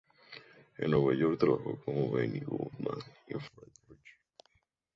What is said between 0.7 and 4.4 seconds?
En Nueva York trabajó con Benny Goodman y Fred Rich.